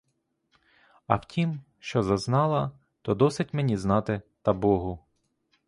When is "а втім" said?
1.07-1.61